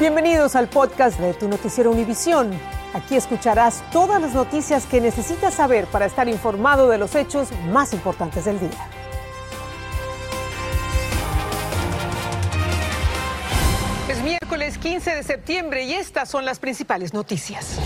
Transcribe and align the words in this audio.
Bienvenidos 0.00 0.54
al 0.54 0.68
podcast 0.68 1.18
de 1.18 1.34
tu 1.34 1.48
noticiero 1.48 1.90
Univisión. 1.90 2.52
Aquí 2.94 3.16
escucharás 3.16 3.82
todas 3.90 4.22
las 4.22 4.32
noticias 4.32 4.86
que 4.86 5.00
necesitas 5.00 5.54
saber 5.54 5.86
para 5.86 6.06
estar 6.06 6.28
informado 6.28 6.88
de 6.88 6.98
los 6.98 7.16
hechos 7.16 7.48
más 7.72 7.92
importantes 7.92 8.44
del 8.44 8.60
día. 8.60 8.70
Es 14.08 14.22
miércoles 14.22 14.78
15 14.78 15.16
de 15.16 15.22
septiembre 15.24 15.82
y 15.82 15.94
estas 15.94 16.28
son 16.28 16.44
las 16.44 16.60
principales 16.60 17.12
noticias. 17.12 17.80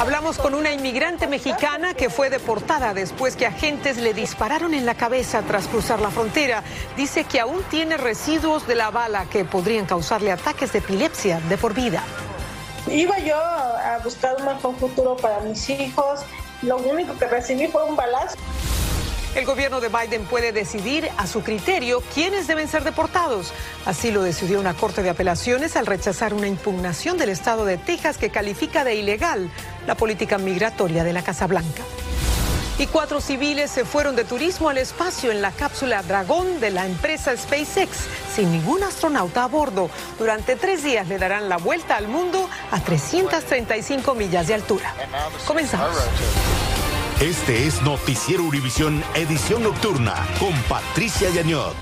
Hablamos 0.00 0.38
con 0.38 0.54
una 0.54 0.72
inmigrante 0.72 1.26
mexicana 1.26 1.94
que 1.94 2.08
fue 2.08 2.30
deportada 2.30 2.94
después 2.94 3.36
que 3.36 3.46
agentes 3.46 3.98
le 3.98 4.14
dispararon 4.14 4.72
en 4.72 4.86
la 4.86 4.94
cabeza 4.94 5.42
tras 5.42 5.66
cruzar 5.68 6.00
la 6.00 6.10
frontera. 6.10 6.62
Dice 6.96 7.24
que 7.24 7.38
aún 7.38 7.62
tiene 7.70 7.96
residuos 7.96 8.66
de 8.66 8.76
la 8.76 8.90
bala 8.90 9.26
que 9.26 9.44
podrían 9.44 9.86
causarle 9.86 10.32
ataques 10.32 10.72
de 10.72 10.78
epilepsia 10.78 11.40
de 11.48 11.58
por 11.58 11.74
vida. 11.74 12.02
Iba 12.90 13.18
yo 13.18 13.36
a 13.36 13.98
buscar 14.02 14.36
un 14.38 14.46
mejor 14.46 14.74
futuro 14.76 15.16
para 15.16 15.40
mis 15.40 15.68
hijos. 15.68 16.20
Lo 16.62 16.78
único 16.78 17.16
que 17.18 17.26
recibí 17.26 17.66
fue 17.66 17.84
un 17.84 17.94
balazo. 17.94 18.36
El 19.34 19.46
gobierno 19.46 19.80
de 19.80 19.88
Biden 19.88 20.24
puede 20.24 20.50
decidir 20.50 21.08
a 21.16 21.28
su 21.28 21.42
criterio 21.42 22.02
quiénes 22.14 22.48
deben 22.48 22.66
ser 22.66 22.82
deportados. 22.82 23.52
Así 23.86 24.10
lo 24.10 24.22
decidió 24.22 24.58
una 24.58 24.74
corte 24.74 25.04
de 25.04 25.10
apelaciones 25.10 25.76
al 25.76 25.86
rechazar 25.86 26.34
una 26.34 26.48
impugnación 26.48 27.16
del 27.16 27.28
estado 27.28 27.64
de 27.64 27.78
Texas 27.78 28.18
que 28.18 28.30
califica 28.30 28.82
de 28.82 28.96
ilegal 28.96 29.48
la 29.86 29.94
política 29.94 30.36
migratoria 30.38 31.04
de 31.04 31.12
la 31.12 31.22
Casa 31.22 31.46
Blanca. 31.46 31.82
Y 32.78 32.86
cuatro 32.86 33.20
civiles 33.20 33.70
se 33.70 33.84
fueron 33.84 34.16
de 34.16 34.24
turismo 34.24 34.68
al 34.68 34.78
espacio 34.78 35.30
en 35.30 35.42
la 35.42 35.52
cápsula 35.52 36.02
Dragón 36.02 36.60
de 36.60 36.70
la 36.70 36.86
empresa 36.86 37.36
SpaceX, 37.36 37.90
sin 38.34 38.50
ningún 38.50 38.82
astronauta 38.82 39.44
a 39.44 39.48
bordo. 39.48 39.90
Durante 40.18 40.56
tres 40.56 40.82
días 40.82 41.06
le 41.06 41.18
darán 41.18 41.48
la 41.48 41.58
vuelta 41.58 41.96
al 41.96 42.08
mundo 42.08 42.48
a 42.70 42.80
335 42.80 44.14
millas 44.14 44.46
de 44.48 44.54
altura. 44.54 44.94
Comenzamos. 45.46 45.94
Este 47.20 47.66
es 47.66 47.82
Noticiero 47.82 48.44
Univisión 48.44 49.02
Edición 49.14 49.62
Nocturna 49.62 50.14
con 50.38 50.54
Patricia 50.70 51.28
Yañot. 51.28 51.76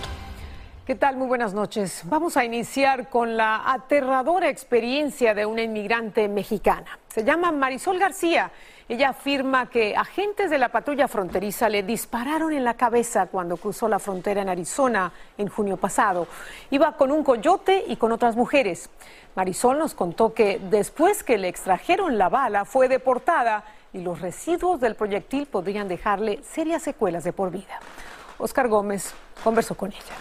¿Qué 0.85 0.97
tal? 0.97 1.17
Muy 1.17 1.29
buenas 1.29 1.55
noches. 1.55 2.03
Vamos 2.07 2.37
a 2.37 2.45
iniciar 2.45 3.09
con 3.09 3.37
la 3.37 3.71
aterradora 3.73 4.49
experiencia 4.49 5.35
de 5.35 5.47
una 5.47 5.63
inmigrante 5.63 6.27
mexicana. 6.27 6.99
Se 7.07 7.23
llama 7.23 7.53
Marisol 7.53 8.01
García. 8.01 8.51
Ella 8.89 9.11
afirma 9.11 9.71
que 9.71 9.95
agentes 9.95 10.51
de 10.51 10.59
la 10.59 10.71
patrulla 10.71 11.07
fronteriza 11.07 11.69
le 11.69 11.85
dispararon 11.85 12.53
en 12.53 12.65
la 12.65 12.75
cabeza 12.75 13.27
cuando 13.27 13.59
cruzó 13.59 13.89
la 13.89 14.01
frontera 14.01 14.43
en 14.43 14.49
Arizona 14.49 15.13
en 15.37 15.47
junio 15.47 15.77
pasado. 15.77 16.27
Iba 16.73 16.97
con 16.97 17.13
un 17.13 17.23
coyote 17.23 17.85
y 17.87 17.95
con 17.95 18.11
otras 18.11 18.35
mujeres. 18.35 18.91
Marisol 19.37 19.79
nos 19.79 19.95
contó 19.95 20.35
que 20.35 20.61
después 20.69 21.23
que 21.23 21.39
le 21.39 21.47
extrajeron 21.47 22.19
la 22.19 22.29
bala 22.29 22.65
fue 22.65 22.89
deportada 22.89 23.63
y 23.99 24.03
los 24.03 24.21
residuos 24.21 24.81
del 24.81 24.95
proyectil 24.95 25.47
podrían 25.47 25.89
dejarle 25.89 26.41
serias 26.43 26.83
secuelas 26.83 27.25
de 27.25 27.33
por 27.33 27.51
vida. 27.51 27.81
Oscar 28.39 28.69
Gómez 28.69 29.13
conversó 29.43 29.75
con 29.77 29.91
ella. 29.91 30.15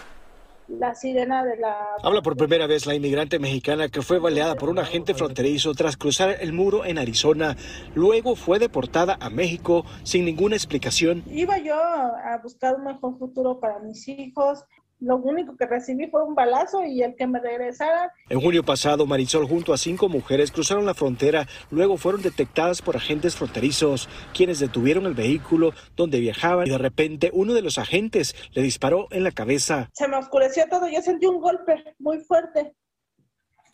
La 0.68 0.94
sirena 0.94 1.42
de 1.44 1.56
la... 1.56 1.78
Habla 2.02 2.20
por 2.20 2.36
primera 2.36 2.66
vez 2.66 2.84
la 2.84 2.94
inmigrante 2.94 3.38
mexicana 3.38 3.88
que 3.88 4.02
fue 4.02 4.18
baleada 4.18 4.54
por 4.56 4.68
un 4.68 4.78
agente 4.78 5.14
fronterizo 5.14 5.72
tras 5.72 5.96
cruzar 5.96 6.36
el 6.40 6.52
muro 6.52 6.84
en 6.84 6.98
Arizona. 6.98 7.56
Luego 7.94 8.36
fue 8.36 8.58
deportada 8.58 9.16
a 9.18 9.30
México 9.30 9.86
sin 10.02 10.26
ninguna 10.26 10.56
explicación. 10.56 11.22
Iba 11.30 11.56
yo 11.58 11.74
a 11.74 12.38
buscar 12.42 12.74
un 12.74 12.84
mejor 12.84 13.16
futuro 13.18 13.60
para 13.60 13.78
mis 13.78 14.06
hijos 14.08 14.64
lo 15.00 15.16
único 15.16 15.56
que 15.56 15.66
recibí 15.66 16.08
fue 16.08 16.24
un 16.24 16.34
balazo 16.34 16.84
y 16.84 17.02
el 17.02 17.14
que 17.14 17.26
me 17.26 17.40
regresara. 17.40 18.12
En 18.28 18.40
junio 18.40 18.64
pasado, 18.64 19.06
Marisol 19.06 19.46
junto 19.46 19.72
a 19.72 19.78
cinco 19.78 20.08
mujeres 20.08 20.50
cruzaron 20.50 20.86
la 20.86 20.94
frontera, 20.94 21.46
luego 21.70 21.96
fueron 21.96 22.22
detectadas 22.22 22.82
por 22.82 22.96
agentes 22.96 23.36
fronterizos, 23.36 24.08
quienes 24.34 24.58
detuvieron 24.58 25.06
el 25.06 25.14
vehículo 25.14 25.72
donde 25.96 26.20
viajaban 26.20 26.66
y 26.66 26.70
de 26.70 26.78
repente 26.78 27.30
uno 27.32 27.54
de 27.54 27.62
los 27.62 27.78
agentes 27.78 28.34
le 28.52 28.62
disparó 28.62 29.08
en 29.10 29.24
la 29.24 29.30
cabeza. 29.30 29.88
Se 29.92 30.08
me 30.08 30.16
oscureció 30.16 30.64
todo, 30.68 30.88
yo 30.88 31.00
sentí 31.02 31.26
un 31.26 31.40
golpe 31.40 31.94
muy 31.98 32.20
fuerte. 32.20 32.74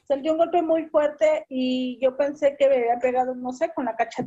Sentí 0.06 0.28
un 0.28 0.36
golpe 0.36 0.60
muy 0.60 0.84
fuerte 0.86 1.46
y 1.48 1.98
yo 2.02 2.14
pensé 2.14 2.56
que 2.58 2.68
me 2.68 2.76
había 2.76 2.98
pegado, 3.00 3.34
no 3.34 3.52
sé, 3.52 3.72
con 3.74 3.86
la 3.86 3.96
cacha 3.96 4.22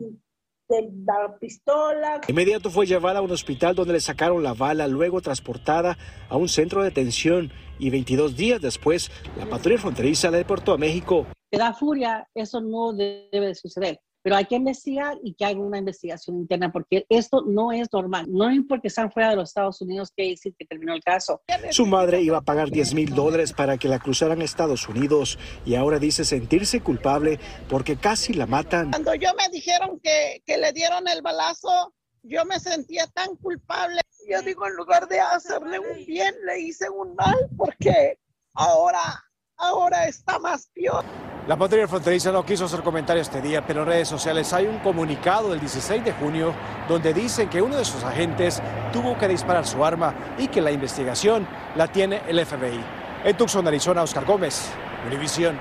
de 0.69 0.89
la 1.05 1.37
pistola. 1.39 2.21
Inmediato 2.27 2.69
fue 2.69 2.85
llevada 2.85 3.19
a 3.19 3.21
un 3.21 3.31
hospital 3.31 3.75
donde 3.75 3.93
le 3.93 3.99
sacaron 3.99 4.43
la 4.43 4.53
bala, 4.53 4.87
luego 4.87 5.21
transportada 5.21 5.97
a 6.29 6.37
un 6.37 6.49
centro 6.49 6.81
de 6.81 6.89
detención 6.89 7.51
y 7.79 7.89
22 7.89 8.35
días 8.35 8.61
después 8.61 9.11
la 9.37 9.45
patrulla 9.45 9.79
fronteriza 9.79 10.31
la 10.31 10.37
deportó 10.37 10.73
a 10.73 10.77
México. 10.77 11.27
Me 11.51 11.59
da 11.59 11.73
furia, 11.73 12.27
eso 12.33 12.59
no 12.59 12.93
debe 12.93 13.47
de 13.47 13.55
suceder 13.55 13.99
pero 14.27 14.35
hay 14.35 14.45
que 14.45 14.55
investigar 14.55 15.17
y 15.23 15.35
que 15.35 15.45
haga 15.45 15.57
una 15.57 15.77
investigación 15.77 16.35
interna 16.35 16.69
porque 16.69 17.05
esto 17.07 17.45
no 17.47 17.71
es 17.71 17.87
normal. 17.93 18.25
No 18.27 18.49
es 18.49 18.59
porque 18.67 18.89
están 18.89 19.09
fuera 19.09 19.29
de 19.29 19.37
los 19.37 19.51
Estados 19.51 19.79
Unidos 19.79 20.11
que 20.13 20.31
decir 20.31 20.53
que 20.59 20.65
terminó 20.65 20.93
el 20.93 21.01
caso. 21.01 21.41
Su 21.69 21.85
madre 21.85 22.21
iba 22.21 22.39
a 22.39 22.41
pagar 22.41 22.69
10 22.69 22.93
mil 22.93 23.15
dólares 23.15 23.53
para 23.53 23.77
que 23.77 23.87
la 23.87 23.99
cruzaran 23.99 24.41
a 24.41 24.43
Estados 24.43 24.89
Unidos 24.89 25.39
y 25.65 25.75
ahora 25.75 25.97
dice 25.97 26.25
sentirse 26.25 26.81
culpable 26.81 27.39
porque 27.69 27.95
casi 27.95 28.33
la 28.33 28.47
matan. 28.47 28.91
Cuando 28.91 29.15
yo 29.15 29.29
me 29.35 29.47
dijeron 29.47 29.97
que, 30.03 30.43
que 30.45 30.57
le 30.57 30.73
dieron 30.73 31.07
el 31.07 31.21
balazo, 31.21 31.93
yo 32.21 32.43
me 32.43 32.59
sentía 32.59 33.07
tan 33.07 33.33
culpable. 33.37 34.01
Yo 34.29 34.41
digo, 34.41 34.67
en 34.67 34.75
lugar 34.75 35.07
de 35.07 35.21
hacerle 35.21 35.79
un 35.79 36.05
bien, 36.05 36.35
le 36.45 36.59
hice 36.59 36.89
un 36.89 37.15
mal 37.15 37.47
porque 37.55 38.19
ahora, 38.55 39.23
ahora 39.57 40.05
está 40.05 40.39
más 40.39 40.67
peor. 40.73 41.03
La 41.47 41.57
patrulla 41.57 41.87
fronteriza 41.87 42.31
no 42.31 42.45
quiso 42.45 42.65
hacer 42.65 42.81
comentarios 42.81 43.27
este 43.27 43.41
día, 43.41 43.65
pero 43.65 43.81
en 43.81 43.87
redes 43.87 44.09
sociales 44.09 44.51
hay 44.51 44.67
un 44.67 44.79
comunicado 44.79 45.49
del 45.49 45.59
16 45.59 46.03
de 46.03 46.11
junio 46.11 46.53
donde 46.89 47.13
dicen 47.13 47.49
que 47.49 47.61
uno 47.61 47.77
de 47.77 47.85
sus 47.85 48.03
agentes 48.03 48.61
tuvo 48.91 49.17
que 49.17 49.27
disparar 49.27 49.65
su 49.65 49.83
arma 49.83 50.13
y 50.37 50.49
que 50.49 50.61
la 50.61 50.71
investigación 50.71 51.47
la 51.75 51.87
tiene 51.87 52.21
el 52.27 52.45
FBI. 52.45 52.83
En 53.23 53.37
Tucson, 53.37 53.67
Arizona, 53.67 54.03
Oscar 54.03 54.25
Gómez, 54.25 54.69
Univisión. 55.07 55.57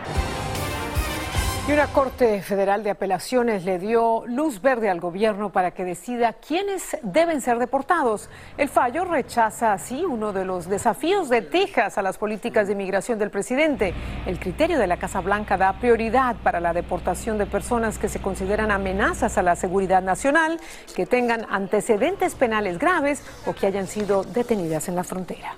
Y 1.68 1.72
una 1.72 1.88
Corte 1.88 2.42
Federal 2.42 2.84
de 2.84 2.90
Apelaciones 2.90 3.64
le 3.64 3.80
dio 3.80 4.24
luz 4.24 4.62
verde 4.62 4.88
al 4.88 5.00
gobierno 5.00 5.50
para 5.50 5.72
que 5.72 5.84
decida 5.84 6.34
quiénes 6.34 6.96
deben 7.02 7.40
ser 7.40 7.58
deportados. 7.58 8.30
El 8.56 8.68
fallo 8.68 9.04
rechaza 9.04 9.72
así 9.72 10.04
uno 10.04 10.32
de 10.32 10.44
los 10.44 10.68
desafíos 10.68 11.28
de 11.28 11.42
Texas 11.42 11.98
a 11.98 12.02
las 12.02 12.18
políticas 12.18 12.68
de 12.68 12.74
inmigración 12.74 13.18
del 13.18 13.30
presidente. 13.32 13.94
El 14.26 14.38
criterio 14.38 14.78
de 14.78 14.86
la 14.86 14.96
Casa 14.96 15.20
Blanca 15.20 15.56
da 15.56 15.72
prioridad 15.80 16.36
para 16.36 16.60
la 16.60 16.72
deportación 16.72 17.36
de 17.36 17.46
personas 17.46 17.98
que 17.98 18.08
se 18.08 18.20
consideran 18.20 18.70
amenazas 18.70 19.36
a 19.36 19.42
la 19.42 19.56
seguridad 19.56 20.02
nacional, 20.02 20.60
que 20.94 21.04
tengan 21.04 21.46
antecedentes 21.50 22.36
penales 22.36 22.78
graves 22.78 23.24
o 23.44 23.54
que 23.54 23.66
hayan 23.66 23.88
sido 23.88 24.22
detenidas 24.22 24.88
en 24.88 24.94
la 24.94 25.02
frontera. 25.02 25.56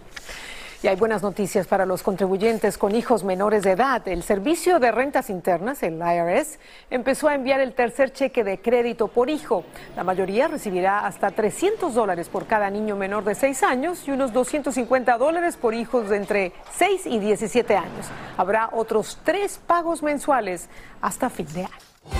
Y 0.80 0.86
hay 0.86 0.94
buenas 0.94 1.22
noticias 1.22 1.66
para 1.66 1.84
los 1.86 2.04
contribuyentes 2.04 2.78
con 2.78 2.94
hijos 2.94 3.24
menores 3.24 3.64
de 3.64 3.72
edad. 3.72 4.06
El 4.06 4.22
Servicio 4.22 4.78
de 4.78 4.92
Rentas 4.92 5.28
Internas, 5.28 5.82
el 5.82 5.94
IRS, 5.94 6.60
empezó 6.88 7.26
a 7.26 7.34
enviar 7.34 7.58
el 7.58 7.74
tercer 7.74 8.12
cheque 8.12 8.44
de 8.44 8.60
crédito 8.60 9.08
por 9.08 9.28
hijo. 9.28 9.64
La 9.96 10.04
mayoría 10.04 10.46
recibirá 10.46 11.04
hasta 11.04 11.32
300 11.32 11.92
dólares 11.92 12.28
por 12.28 12.46
cada 12.46 12.70
niño 12.70 12.94
menor 12.94 13.24
de 13.24 13.34
6 13.34 13.62
años 13.64 14.06
y 14.06 14.12
unos 14.12 14.32
250 14.32 15.18
dólares 15.18 15.56
por 15.56 15.74
hijos 15.74 16.10
de 16.10 16.16
entre 16.16 16.52
6 16.76 17.06
y 17.06 17.18
17 17.18 17.76
años. 17.76 18.06
Habrá 18.36 18.70
otros 18.72 19.18
tres 19.24 19.60
pagos 19.66 20.04
mensuales 20.04 20.68
hasta 21.00 21.28
fin 21.28 21.52
de 21.54 21.64
año. 21.64 22.17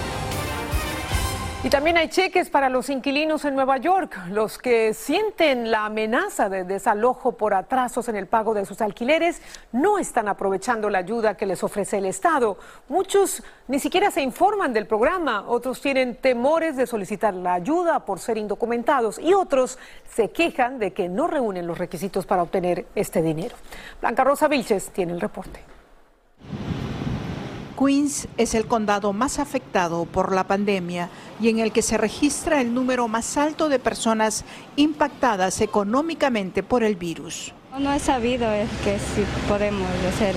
Y 1.65 1.71
también 1.71 1.97
hay 1.97 2.09
cheques 2.09 2.51
para 2.51 2.69
los 2.69 2.89
inquilinos 2.89 3.45
en 3.45 3.57
Nueva 3.57 3.79
York, 3.79 4.17
los 4.31 4.59
que 4.59 4.95
sienten 4.95 5.73
la 5.73 5.87
amenaza 5.87 6.49
de 6.49 6.63
desalojo 6.63 7.33
por 7.33 7.53
atrasos 7.53 8.09
en 8.09 8.15
el 8.15 8.29
pago 8.29 8.55
de 8.55 8.65
sus 8.65 8.81
alquileres, 8.81 9.43
no 9.73 9.99
están 9.99 10.29
aprovechando 10.29 10.89
la 10.89 10.99
ayuda 10.99 11.37
que 11.37 11.47
les 11.47 11.65
ofrece 11.65 11.99
el 11.99 12.07
Estado. 12.07 12.59
Muchos 12.89 13.43
ni 13.67 13.81
siquiera 13.81 14.13
se 14.13 14.23
informan 14.23 14.73
del 14.73 14.87
programa, 14.87 15.49
otros 15.49 15.81
tienen 15.81 16.15
temores 16.15 16.77
de 16.77 16.87
solicitar 16.87 17.35
la 17.35 17.55
ayuda 17.55 18.05
por 18.05 18.21
ser 18.21 18.39
indocumentados 18.39 19.19
y 19.19 19.35
otros 19.35 19.81
se 20.15 20.31
quejan 20.31 20.79
de 20.79 20.93
que 20.93 21.09
no 21.09 21.27
reúnen 21.27 21.67
los 21.67 21.77
requisitos 21.77 22.25
para 22.25 22.45
obtener 22.45 22.87
este 22.95 23.21
dinero. 23.21 23.57
Blanca 24.01 24.23
Rosa 24.23 24.47
Vilches 24.47 24.91
tiene 24.91 25.13
el 25.13 25.21
reporte. 25.21 25.78
Queens 27.79 28.27
es 28.37 28.55
el 28.55 28.67
condado 28.67 29.13
más 29.13 29.39
afectado 29.39 30.05
por 30.05 30.33
la 30.33 30.49
pandemia 30.49 31.11
y 31.41 31.49
en 31.49 31.61
el 31.61 31.71
que 31.71 31.83
se 31.83 31.97
registra 31.97 32.61
el 32.61 32.75
número 32.75 33.07
más 33.07 33.37
alto 33.37 33.69
de 33.69 33.79
personas 33.79 34.45
impactadas 34.75 35.61
económicamente 35.61 36.63
por 36.63 36.83
el 36.83 36.97
virus. 36.97 37.53
No 37.79 37.93
he 37.93 38.01
sabido 38.01 38.49
que 38.83 38.99
si 38.99 39.25
podemos 39.49 39.87
hacer, 40.13 40.35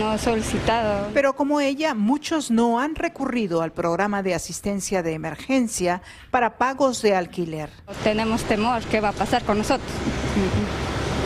no 0.00 0.14
he 0.14 0.18
solicitado. 0.18 1.08
Pero 1.14 1.36
como 1.36 1.60
ella, 1.60 1.94
muchos 1.94 2.50
no 2.50 2.80
han 2.80 2.96
recurrido 2.96 3.62
al 3.62 3.70
programa 3.70 4.22
de 4.24 4.34
asistencia 4.34 5.04
de 5.04 5.12
emergencia 5.12 6.02
para 6.32 6.58
pagos 6.58 7.02
de 7.02 7.14
alquiler. 7.14 7.70
Tenemos 8.02 8.42
temor, 8.44 8.82
¿qué 8.84 9.00
va 9.00 9.10
a 9.10 9.12
pasar 9.12 9.44
con 9.44 9.58
nosotros? 9.58 9.88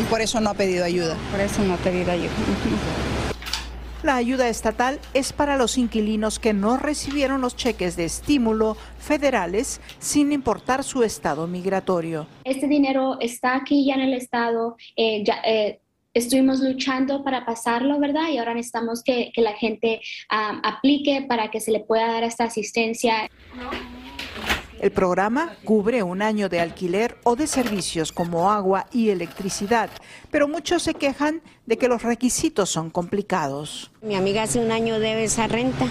Y 0.00 0.04
por 0.04 0.20
eso 0.20 0.40
no 0.40 0.50
ha 0.50 0.54
pedido 0.54 0.84
ayuda. 0.84 1.16
Por 1.30 1.40
eso 1.40 1.62
no 1.62 1.74
ha 1.74 1.78
pedido 1.78 2.12
ayuda. 2.12 2.30
La 4.02 4.16
ayuda 4.16 4.48
estatal 4.48 4.98
es 5.12 5.34
para 5.34 5.58
los 5.58 5.76
inquilinos 5.76 6.38
que 6.38 6.54
no 6.54 6.78
recibieron 6.78 7.42
los 7.42 7.54
cheques 7.54 7.96
de 7.96 8.06
estímulo 8.06 8.78
federales 8.98 9.82
sin 9.98 10.32
importar 10.32 10.84
su 10.84 11.02
estado 11.02 11.46
migratorio. 11.46 12.26
Este 12.44 12.66
dinero 12.66 13.18
está 13.20 13.56
aquí 13.56 13.84
ya 13.84 13.94
en 13.94 14.00
el 14.00 14.14
estado. 14.14 14.76
Eh, 14.96 15.22
ya, 15.22 15.42
eh, 15.44 15.80
estuvimos 16.14 16.60
luchando 16.60 17.22
para 17.22 17.44
pasarlo, 17.44 17.98
¿verdad? 17.98 18.30
Y 18.30 18.38
ahora 18.38 18.54
necesitamos 18.54 19.02
que, 19.02 19.32
que 19.34 19.42
la 19.42 19.52
gente 19.52 20.00
um, 20.30 20.60
aplique 20.62 21.26
para 21.28 21.50
que 21.50 21.60
se 21.60 21.70
le 21.70 21.80
pueda 21.80 22.06
dar 22.06 22.24
esta 22.24 22.44
asistencia. 22.44 23.28
El 24.80 24.92
programa 24.92 25.56
cubre 25.66 26.02
un 26.02 26.22
año 26.22 26.48
de 26.48 26.58
alquiler 26.58 27.18
o 27.24 27.36
de 27.36 27.46
servicios 27.46 28.12
como 28.12 28.50
agua 28.50 28.86
y 28.90 29.10
electricidad, 29.10 29.90
pero 30.30 30.48
muchos 30.48 30.82
se 30.82 30.94
quejan 30.94 31.42
de 31.66 31.76
que 31.76 31.86
los 31.86 32.02
requisitos 32.02 32.70
son 32.70 32.88
complicados. 32.88 33.90
Mi 34.00 34.14
amiga 34.14 34.44
hace 34.44 34.58
un 34.58 34.72
año 34.72 34.98
debe 34.98 35.24
esa 35.24 35.46
renta 35.48 35.84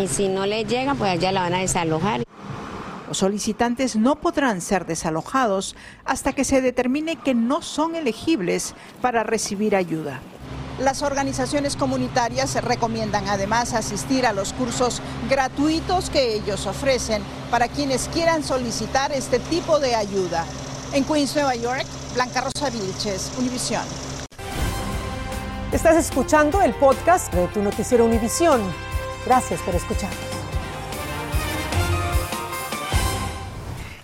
y 0.00 0.06
si 0.06 0.28
no 0.28 0.46
le 0.46 0.64
llega, 0.64 0.94
pues 0.94 1.18
ya 1.18 1.32
la 1.32 1.40
van 1.40 1.54
a 1.54 1.58
desalojar. 1.58 2.22
Los 3.08 3.18
solicitantes 3.18 3.96
no 3.96 4.20
podrán 4.20 4.60
ser 4.60 4.86
desalojados 4.86 5.74
hasta 6.04 6.32
que 6.32 6.44
se 6.44 6.60
determine 6.60 7.16
que 7.16 7.34
no 7.34 7.62
son 7.62 7.96
elegibles 7.96 8.76
para 9.00 9.24
recibir 9.24 9.74
ayuda. 9.74 10.20
Las 10.78 11.02
organizaciones 11.02 11.76
comunitarias 11.76 12.54
recomiendan 12.62 13.28
además 13.28 13.74
asistir 13.74 14.26
a 14.26 14.32
los 14.32 14.52
cursos 14.52 15.02
gratuitos 15.28 16.08
que 16.08 16.34
ellos 16.34 16.66
ofrecen 16.66 17.22
para 17.50 17.68
quienes 17.68 18.08
quieran 18.08 18.42
solicitar 18.42 19.12
este 19.12 19.38
tipo 19.38 19.78
de 19.78 19.94
ayuda. 19.94 20.46
En 20.92 21.04
Queens, 21.04 21.34
Nueva 21.34 21.54
York, 21.54 21.84
Blanca 22.14 22.40
Rosa 22.40 22.70
Vilches, 22.70 23.32
Univisión. 23.38 23.82
Estás 25.72 25.96
escuchando 25.96 26.60
el 26.62 26.74
podcast 26.74 27.32
de 27.32 27.46
tu 27.48 27.62
noticiero 27.62 28.04
Univisión. 28.04 28.60
Gracias 29.26 29.60
por 29.60 29.74
escucharnos. 29.74 30.41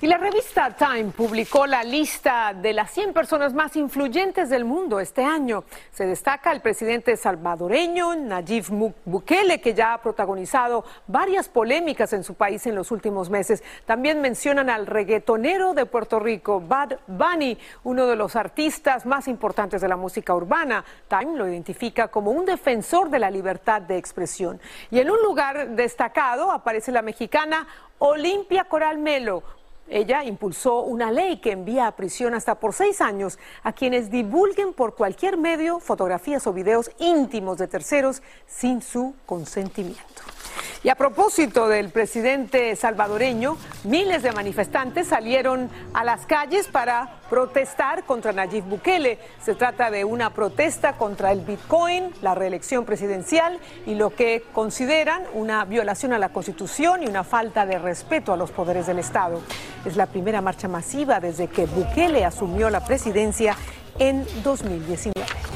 Y 0.00 0.06
la 0.06 0.16
revista 0.16 0.70
Time 0.76 1.06
publicó 1.06 1.66
la 1.66 1.82
lista 1.82 2.54
de 2.54 2.72
las 2.72 2.92
100 2.92 3.12
personas 3.12 3.52
más 3.52 3.74
influyentes 3.74 4.48
del 4.48 4.64
mundo 4.64 5.00
este 5.00 5.24
año. 5.24 5.64
Se 5.90 6.06
destaca 6.06 6.52
el 6.52 6.60
presidente 6.60 7.16
salvadoreño 7.16 8.14
Nayib 8.14 8.94
Bukele, 9.04 9.60
que 9.60 9.74
ya 9.74 9.94
ha 9.94 10.00
protagonizado 10.00 10.84
varias 11.08 11.48
polémicas 11.48 12.12
en 12.12 12.22
su 12.22 12.34
país 12.34 12.64
en 12.68 12.76
los 12.76 12.92
últimos 12.92 13.28
meses. 13.28 13.64
También 13.86 14.20
mencionan 14.20 14.70
al 14.70 14.86
reggaetonero 14.86 15.74
de 15.74 15.84
Puerto 15.84 16.20
Rico, 16.20 16.60
Bad 16.60 17.00
Bunny, 17.08 17.58
uno 17.82 18.06
de 18.06 18.14
los 18.14 18.36
artistas 18.36 19.04
más 19.04 19.26
importantes 19.26 19.80
de 19.80 19.88
la 19.88 19.96
música 19.96 20.32
urbana. 20.32 20.84
Time 21.08 21.36
lo 21.36 21.48
identifica 21.48 22.06
como 22.06 22.30
un 22.30 22.44
defensor 22.44 23.10
de 23.10 23.18
la 23.18 23.32
libertad 23.32 23.82
de 23.82 23.96
expresión. 23.96 24.60
Y 24.92 25.00
en 25.00 25.10
un 25.10 25.20
lugar 25.22 25.70
destacado 25.70 26.52
aparece 26.52 26.92
la 26.92 27.02
mexicana 27.02 27.66
Olimpia 27.98 28.62
Coral 28.62 28.98
Melo 28.98 29.42
ella 29.90 30.25
impulsó 30.25 30.82
una 30.82 31.11
ley 31.11 31.38
que 31.38 31.52
envía 31.52 31.87
a 31.87 31.96
prisión 31.96 32.35
hasta 32.35 32.56
por 32.56 32.73
seis 32.73 33.00
años 33.00 33.38
a 33.62 33.73
quienes 33.73 34.11
divulguen 34.11 34.73
por 34.73 34.94
cualquier 34.94 35.37
medio 35.37 35.81
fotografías 35.81 36.46
o 36.46 36.52
videos 36.52 36.90
íntimos 36.99 37.58
de 37.58 37.69
terceros 37.69 38.23
sin 38.46 38.82
su 38.82 39.14
consentimiento. 39.26 40.38
Y 40.84 40.90
a 40.90 40.94
propósito 40.94 41.66
del 41.66 41.90
presidente 41.90 42.76
salvadoreño, 42.76 43.56
miles 43.82 44.22
de 44.22 44.30
manifestantes 44.30 45.08
salieron 45.08 45.69
a 45.92 46.04
las 46.04 46.25
calles 46.25 46.69
para 46.69 47.16
protestar 47.28 48.04
contra 48.04 48.32
Nayib 48.32 48.62
Bukele. 48.62 49.19
Se 49.42 49.56
trata 49.56 49.90
de 49.90 50.04
una 50.04 50.30
protesta 50.30 50.92
contra 50.92 51.32
el 51.32 51.40
Bitcoin, 51.40 52.12
la 52.22 52.36
reelección 52.36 52.84
presidencial 52.84 53.58
y 53.86 53.96
lo 53.96 54.10
que 54.10 54.44
consideran 54.52 55.25
una 55.34 55.64
violación 55.64 56.12
a 56.12 56.19
la 56.19 56.28
Constitución 56.28 57.02
y 57.02 57.08
una 57.08 57.25
falta 57.25 57.66
de 57.66 57.80
respeto 57.80 58.32
a 58.32 58.36
los 58.36 58.52
poderes 58.52 58.86
del 58.86 59.00
Estado. 59.00 59.40
Es 59.84 59.96
la 59.96 60.06
primera 60.06 60.40
marcha 60.40 60.69
masiva 60.69 61.19
desde 61.19 61.48
que 61.48 61.66
Bukele 61.66 62.25
asumió 62.25 62.70
la 62.70 62.84
presidencia 62.84 63.56
en 63.98 64.25
2019. 64.44 65.47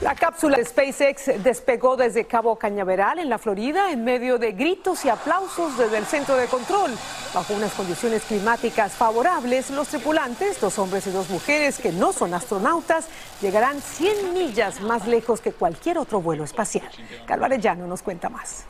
La 0.00 0.14
cápsula 0.14 0.56
de 0.56 0.64
SpaceX 0.64 1.42
despegó 1.42 1.96
desde 1.96 2.24
Cabo 2.24 2.56
Cañaveral, 2.56 3.18
en 3.18 3.28
la 3.28 3.38
Florida, 3.38 3.90
en 3.90 4.04
medio 4.04 4.38
de 4.38 4.52
gritos 4.52 5.04
y 5.04 5.08
aplausos 5.08 5.76
desde 5.76 5.98
el 5.98 6.06
centro 6.06 6.36
de 6.36 6.46
control. 6.46 6.92
Bajo 7.34 7.54
unas 7.54 7.72
condiciones 7.72 8.22
climáticas 8.22 8.92
favorables, 8.92 9.70
los 9.70 9.88
tripulantes, 9.88 10.60
dos 10.60 10.78
hombres 10.78 11.04
y 11.08 11.10
dos 11.10 11.28
mujeres 11.30 11.78
que 11.78 11.90
no 11.90 12.12
son 12.12 12.32
astronautas, 12.32 13.06
llegarán 13.42 13.82
100 13.82 14.34
millas 14.34 14.80
más 14.82 15.08
lejos 15.08 15.40
que 15.40 15.50
cualquier 15.50 15.98
otro 15.98 16.20
vuelo 16.20 16.44
espacial. 16.44 16.88
Calvarellano 17.26 17.88
nos 17.88 18.02
cuenta 18.02 18.28
más. 18.28 18.66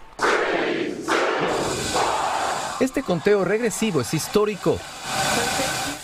Este 2.80 3.02
conteo 3.02 3.44
regresivo 3.44 4.00
es 4.00 4.14
histórico. 4.14 4.78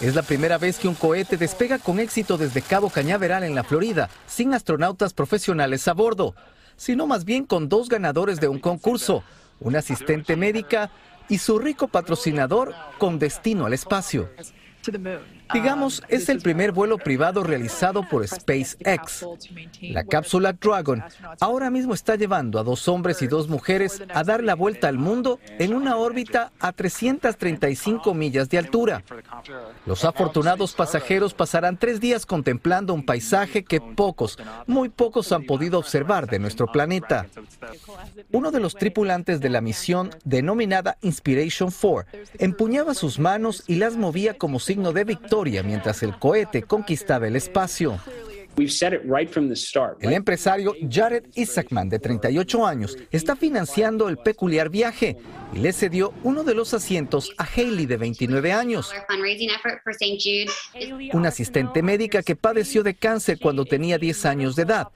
Es 0.04 0.14
la 0.14 0.20
primera 0.20 0.58
vez 0.58 0.78
que 0.78 0.86
un 0.86 0.94
cohete 0.94 1.38
despega 1.38 1.78
con 1.78 1.98
éxito 1.98 2.36
desde 2.36 2.60
Cabo 2.60 2.90
Cañaveral 2.90 3.42
en 3.42 3.54
la 3.54 3.64
Florida, 3.64 4.10
sin 4.26 4.52
astronautas 4.52 5.14
profesionales 5.14 5.88
a 5.88 5.94
bordo, 5.94 6.34
sino 6.76 7.06
más 7.06 7.24
bien 7.24 7.46
con 7.46 7.70
dos 7.70 7.88
ganadores 7.88 8.38
de 8.38 8.48
un 8.48 8.58
concurso, 8.58 9.24
una 9.60 9.78
asistente 9.78 10.36
médica 10.36 10.90
y 11.30 11.38
su 11.38 11.58
rico 11.58 11.88
patrocinador 11.88 12.74
con 12.98 13.18
destino 13.18 13.64
al 13.64 13.72
espacio. 13.72 14.28
Digamos, 15.52 16.02
es 16.08 16.28
el 16.28 16.40
primer 16.40 16.72
vuelo 16.72 16.98
privado 16.98 17.42
realizado 17.42 18.08
por 18.08 18.26
SpaceX. 18.26 19.26
La 19.82 20.04
cápsula 20.04 20.52
Dragon 20.52 21.02
ahora 21.40 21.70
mismo 21.70 21.94
está 21.94 22.16
llevando 22.16 22.58
a 22.58 22.62
dos 22.62 22.88
hombres 22.88 23.20
y 23.22 23.26
dos 23.26 23.48
mujeres 23.48 24.02
a 24.12 24.24
dar 24.24 24.42
la 24.42 24.54
vuelta 24.54 24.88
al 24.88 24.98
mundo 24.98 25.38
en 25.58 25.74
una 25.74 25.96
órbita 25.96 26.52
a 26.58 26.72
335 26.72 28.14
millas 28.14 28.48
de 28.48 28.58
altura. 28.58 29.02
Los 29.86 30.04
afortunados 30.04 30.72
pasajeros 30.72 31.34
pasarán 31.34 31.78
tres 31.78 32.00
días 32.00 32.26
contemplando 32.26 32.94
un 32.94 33.04
paisaje 33.04 33.64
que 33.64 33.80
pocos, 33.80 34.38
muy 34.66 34.88
pocos 34.88 35.30
han 35.32 35.44
podido 35.44 35.78
observar 35.78 36.26
de 36.26 36.38
nuestro 36.38 36.66
planeta. 36.66 37.26
Uno 38.32 38.50
de 38.50 38.60
los 38.60 38.74
tripulantes 38.74 39.40
de 39.40 39.50
la 39.50 39.60
misión, 39.60 40.10
denominada 40.24 40.96
Inspiration 41.02 41.70
4, 41.70 42.10
empuñaba 42.38 42.94
sus 42.94 43.18
manos 43.18 43.62
y 43.66 43.76
las 43.76 43.96
movía 43.96 44.34
como 44.34 44.58
signo 44.58 44.92
de 44.92 45.04
victoria 45.04 45.43
mientras 45.62 46.02
el 46.02 46.18
cohete 46.18 46.62
conquistaba 46.62 47.26
el 47.26 47.36
espacio. 47.36 47.98
El 50.00 50.12
empresario 50.12 50.74
Jared 50.88 51.24
Isaacman, 51.34 51.88
de 51.88 51.98
38 51.98 52.66
años, 52.66 52.96
está 53.10 53.34
financiando 53.34 54.08
el 54.08 54.16
peculiar 54.16 54.70
viaje 54.70 55.16
y 55.52 55.58
le 55.58 55.72
cedió 55.72 56.14
uno 56.22 56.44
de 56.44 56.54
los 56.54 56.72
asientos 56.72 57.32
a 57.36 57.44
Haley, 57.44 57.86
de 57.86 57.96
29 57.96 58.52
años, 58.52 58.92
una 61.12 61.28
asistente 61.28 61.82
médica 61.82 62.22
que 62.22 62.36
padeció 62.36 62.84
de 62.84 62.94
cáncer 62.94 63.38
cuando 63.40 63.64
tenía 63.64 63.98
10 63.98 64.24
años 64.26 64.54
de 64.54 64.62
edad. 64.62 64.88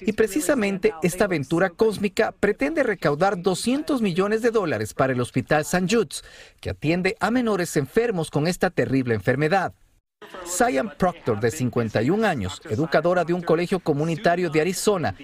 Y 0.00 0.12
precisamente 0.12 0.92
esta 1.02 1.24
aventura 1.24 1.70
cósmica 1.70 2.32
pretende 2.38 2.82
recaudar 2.82 3.40
200 3.40 4.02
millones 4.02 4.42
de 4.42 4.50
dólares 4.50 4.92
para 4.92 5.14
el 5.14 5.20
Hospital 5.20 5.62
St. 5.62 5.86
Jude's, 5.88 6.22
que 6.60 6.70
atiende 6.70 7.16
a 7.20 7.30
menores 7.30 7.76
enfermos 7.76 8.30
con 8.30 8.46
esta 8.46 8.68
terrible 8.68 9.14
enfermedad. 9.14 9.72
Cyan 10.44 10.92
Proctor, 10.96 11.40
de 11.40 11.50
51 11.50 12.26
años, 12.26 12.62
educadora 12.70 13.24
de 13.24 13.34
un 13.34 13.42
colegio 13.42 13.80
comunitario 13.80 14.50
de 14.50 14.60
Arizona, 14.60 15.14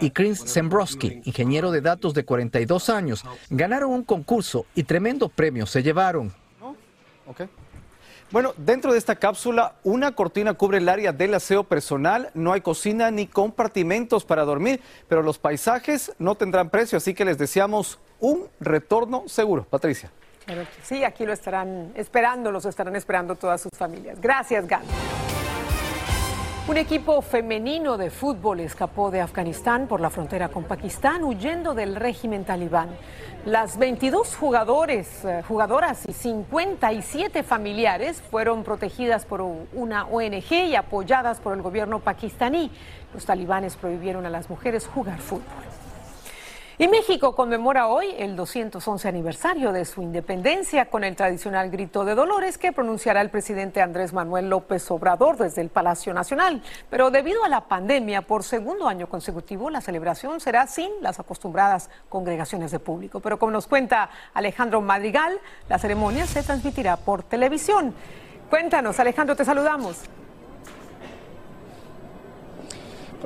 y 0.00 0.10
Chris 0.10 0.42
Zembrowski, 0.46 1.20
ingeniero 1.24 1.70
de 1.70 1.82
datos 1.82 2.14
de 2.14 2.24
42 2.24 2.88
años, 2.88 3.24
ganaron 3.50 3.90
un 3.90 4.04
concurso 4.04 4.66
y 4.74 4.84
tremendo 4.84 5.28
premio 5.28 5.66
se 5.66 5.82
llevaron. 5.82 6.32
Bueno, 8.30 8.54
dentro 8.56 8.92
de 8.92 8.98
esta 8.98 9.16
cápsula, 9.16 9.74
una 9.82 10.12
cortina 10.12 10.54
cubre 10.54 10.78
el 10.78 10.88
área 10.88 11.12
del 11.12 11.34
aseo 11.34 11.64
personal, 11.64 12.30
no 12.32 12.54
hay 12.54 12.62
cocina 12.62 13.10
ni 13.10 13.26
compartimentos 13.26 14.24
para 14.24 14.44
dormir, 14.44 14.80
pero 15.06 15.22
los 15.22 15.38
paisajes 15.38 16.12
no 16.18 16.34
tendrán 16.34 16.70
precio, 16.70 16.96
así 16.96 17.12
que 17.12 17.26
les 17.26 17.36
deseamos 17.36 17.98
un 18.20 18.48
retorno 18.60 19.24
seguro. 19.26 19.66
Patricia. 19.68 20.10
Sí, 20.82 21.04
aquí 21.04 21.24
lo 21.24 21.32
estarán 21.32 21.92
esperando, 21.94 22.50
los 22.50 22.64
estarán 22.64 22.96
esperando 22.96 23.36
todas 23.36 23.60
sus 23.60 23.72
familias. 23.76 24.20
Gracias, 24.20 24.66
Gal. 24.66 24.82
Un 26.68 26.76
equipo 26.76 27.20
femenino 27.22 27.98
de 27.98 28.08
fútbol 28.08 28.60
escapó 28.60 29.10
de 29.10 29.20
Afganistán 29.20 29.88
por 29.88 30.00
la 30.00 30.10
frontera 30.10 30.48
con 30.48 30.62
Pakistán 30.62 31.24
huyendo 31.24 31.74
del 31.74 31.96
régimen 31.96 32.44
talibán. 32.44 32.88
Las 33.44 33.76
22 33.78 34.36
jugadores, 34.36 35.24
eh, 35.24 35.42
jugadoras 35.46 36.08
y 36.08 36.12
57 36.12 37.42
familiares 37.42 38.22
fueron 38.22 38.62
protegidas 38.62 39.24
por 39.24 39.42
una 39.42 40.06
ONG 40.06 40.52
y 40.52 40.76
apoyadas 40.76 41.40
por 41.40 41.52
el 41.54 41.62
gobierno 41.62 41.98
pakistaní. 41.98 42.70
Los 43.12 43.26
talibanes 43.26 43.74
prohibieron 43.74 44.24
a 44.24 44.30
las 44.30 44.48
mujeres 44.48 44.86
jugar 44.86 45.18
fútbol. 45.18 45.81
Y 46.82 46.88
México 46.88 47.36
conmemora 47.36 47.86
hoy 47.86 48.12
el 48.18 48.34
211 48.34 49.06
aniversario 49.06 49.70
de 49.70 49.84
su 49.84 50.02
independencia 50.02 50.86
con 50.86 51.04
el 51.04 51.14
tradicional 51.14 51.70
grito 51.70 52.04
de 52.04 52.16
dolores 52.16 52.58
que 52.58 52.72
pronunciará 52.72 53.20
el 53.20 53.30
presidente 53.30 53.80
Andrés 53.80 54.12
Manuel 54.12 54.50
López 54.50 54.90
Obrador 54.90 55.36
desde 55.36 55.62
el 55.62 55.68
Palacio 55.68 56.12
Nacional. 56.12 56.60
Pero 56.90 57.12
debido 57.12 57.44
a 57.44 57.48
la 57.48 57.68
pandemia, 57.68 58.22
por 58.22 58.42
segundo 58.42 58.88
año 58.88 59.08
consecutivo, 59.08 59.70
la 59.70 59.80
celebración 59.80 60.40
será 60.40 60.66
sin 60.66 60.90
las 61.02 61.20
acostumbradas 61.20 61.88
congregaciones 62.08 62.72
de 62.72 62.80
público. 62.80 63.20
Pero 63.20 63.38
como 63.38 63.52
nos 63.52 63.68
cuenta 63.68 64.10
Alejandro 64.34 64.80
Madrigal, 64.80 65.38
la 65.68 65.78
ceremonia 65.78 66.26
se 66.26 66.42
transmitirá 66.42 66.96
por 66.96 67.22
televisión. 67.22 67.94
Cuéntanos, 68.50 68.98
Alejandro, 68.98 69.36
te 69.36 69.44
saludamos. 69.44 70.00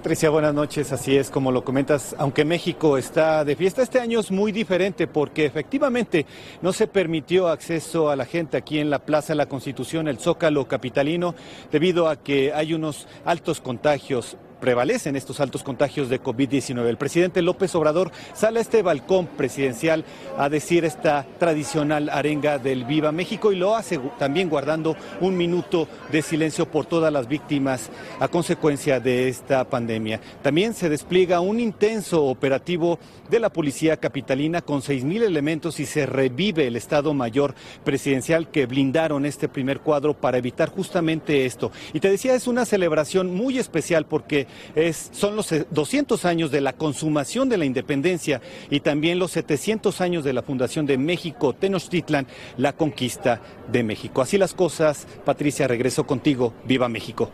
Patricia, 0.06 0.30
buenas 0.30 0.54
noches. 0.54 0.92
Así 0.92 1.16
es 1.16 1.30
como 1.30 1.50
lo 1.50 1.64
comentas, 1.64 2.14
aunque 2.16 2.44
México 2.44 2.96
está 2.96 3.44
de 3.44 3.56
fiesta, 3.56 3.82
este 3.82 3.98
año 3.98 4.20
es 4.20 4.30
muy 4.30 4.52
diferente 4.52 5.08
porque 5.08 5.44
efectivamente 5.44 6.26
no 6.62 6.72
se 6.72 6.86
permitió 6.86 7.48
acceso 7.48 8.08
a 8.08 8.14
la 8.14 8.24
gente 8.24 8.56
aquí 8.56 8.78
en 8.78 8.88
la 8.88 9.00
Plaza 9.00 9.32
de 9.32 9.38
la 9.38 9.46
Constitución, 9.46 10.06
el 10.06 10.20
Zócalo 10.20 10.68
Capitalino, 10.68 11.34
debido 11.72 12.08
a 12.08 12.22
que 12.22 12.52
hay 12.52 12.72
unos 12.72 13.08
altos 13.24 13.60
contagios 13.60 14.36
prevalecen 14.66 15.14
estos 15.14 15.38
altos 15.38 15.62
contagios 15.62 16.08
de 16.08 16.20
COVID-19. 16.20 16.88
El 16.88 16.96
presidente 16.96 17.40
López 17.40 17.72
Obrador 17.76 18.10
sale 18.34 18.58
a 18.58 18.62
este 18.62 18.82
balcón 18.82 19.28
presidencial 19.28 20.04
a 20.36 20.48
decir 20.48 20.84
esta 20.84 21.24
tradicional 21.38 22.08
arenga 22.08 22.58
del 22.58 22.84
Viva 22.84 23.12
México 23.12 23.52
y 23.52 23.56
lo 23.56 23.76
hace 23.76 24.00
también 24.18 24.48
guardando 24.48 24.96
un 25.20 25.36
minuto 25.36 25.86
de 26.10 26.20
silencio 26.20 26.68
por 26.68 26.84
todas 26.84 27.12
las 27.12 27.28
víctimas 27.28 27.90
a 28.18 28.26
consecuencia 28.26 28.98
de 28.98 29.28
esta 29.28 29.62
pandemia. 29.70 30.20
También 30.42 30.74
se 30.74 30.88
despliega 30.88 31.38
un 31.38 31.60
intenso 31.60 32.24
operativo 32.24 32.98
de 33.30 33.38
la 33.38 33.50
policía 33.50 33.98
capitalina 33.98 34.62
con 34.62 34.82
seis 34.82 35.04
mil 35.04 35.22
elementos 35.22 35.78
y 35.78 35.86
se 35.86 36.06
revive 36.06 36.66
el 36.66 36.74
Estado 36.74 37.14
Mayor 37.14 37.54
presidencial 37.84 38.50
que 38.50 38.66
blindaron 38.66 39.26
este 39.26 39.48
primer 39.48 39.78
cuadro 39.78 40.14
para 40.14 40.38
evitar 40.38 40.70
justamente 40.70 41.46
esto. 41.46 41.70
Y 41.92 42.00
te 42.00 42.10
decía, 42.10 42.34
es 42.34 42.48
una 42.48 42.64
celebración 42.64 43.32
muy 43.32 43.60
especial 43.60 44.06
porque 44.06 44.48
es, 44.74 45.10
son 45.12 45.36
los 45.36 45.54
200 45.70 46.24
años 46.24 46.50
de 46.50 46.60
la 46.60 46.72
consumación 46.72 47.48
de 47.48 47.58
la 47.58 47.64
independencia 47.64 48.40
y 48.70 48.80
también 48.80 49.18
los 49.18 49.32
700 49.32 50.00
años 50.00 50.24
de 50.24 50.32
la 50.32 50.42
fundación 50.42 50.86
de 50.86 50.98
México, 50.98 51.52
Tenochtitlan, 51.52 52.26
la 52.56 52.72
conquista 52.72 53.40
de 53.70 53.82
México. 53.82 54.22
Así 54.22 54.38
las 54.38 54.54
cosas, 54.54 55.06
Patricia, 55.24 55.68
regreso 55.68 56.06
contigo. 56.06 56.54
Viva 56.64 56.88
México. 56.88 57.30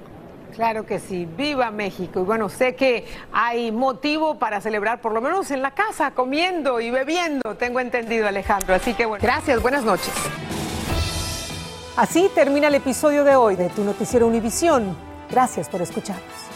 Claro 0.55 0.85
que 0.85 1.01
sí, 1.01 1.27
viva 1.37 1.71
México. 1.71 2.21
Y 2.21 2.25
bueno, 2.25 2.49
sé 2.49 2.75
que 2.75 3.07
hay 3.33 3.73
motivo 3.73 4.39
para 4.39 4.61
celebrar, 4.61 5.01
por 5.01 5.13
lo 5.13 5.21
menos 5.21 5.51
en 5.51 5.63
la 5.63 5.73
casa, 5.73 6.11
comiendo 6.11 6.81
y 6.81 6.91
bebiendo, 6.91 7.57
tengo 7.57 7.81
entendido 7.81 8.29
Alejandro. 8.29 8.75
Así 8.75 8.95
que 8.95 9.07
bueno, 9.07 9.23
gracias, 9.23 9.63
buenas 9.63 9.85
noches. 9.85 10.13
Así 11.97 12.31
termina 12.35 12.69
el 12.69 12.75
episodio 12.75 13.25
de 13.25 13.35
hoy 13.35 13.57
de 13.57 13.69
Tu 13.71 13.83
Noticiero 13.85 14.27
Univisión. 14.27 14.97
Gracias 15.31 15.69
por 15.69 15.81
escucharnos. 15.81 16.52